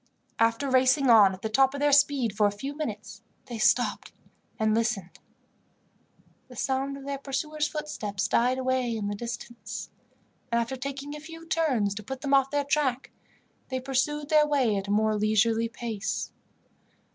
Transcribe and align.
After 0.39 0.67
racing 0.67 1.11
on 1.11 1.31
at 1.31 1.43
the 1.43 1.47
top 1.49 1.75
of 1.75 1.79
their 1.79 1.91
speed 1.91 2.35
for 2.35 2.47
a 2.47 2.51
few 2.51 2.75
minutes, 2.75 3.21
they 3.45 3.59
stopped 3.59 4.11
and 4.57 4.73
listened. 4.73 5.19
The 6.47 6.55
sound 6.55 6.97
of 6.97 7.05
their 7.05 7.19
pursuers' 7.19 7.67
footsteps 7.67 8.27
died 8.27 8.57
away 8.57 8.97
in 8.97 9.09
the 9.09 9.13
distance; 9.15 9.91
and, 10.51 10.59
after 10.59 10.75
taking 10.75 11.15
a 11.15 11.19
few 11.19 11.45
turns 11.45 11.93
to 11.93 12.01
put 12.03 12.21
them 12.21 12.33
off 12.33 12.49
their 12.49 12.63
track, 12.65 13.11
they 13.69 13.79
pursued 13.79 14.29
their 14.29 14.47
way 14.47 14.75
at 14.75 14.87
a 14.87 14.91
more 14.91 15.15
leisurely 15.15 15.69
pace. 15.69 16.31